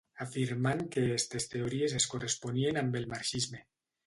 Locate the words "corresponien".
2.15-2.81